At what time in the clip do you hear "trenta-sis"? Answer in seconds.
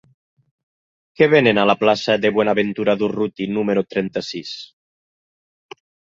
3.93-4.57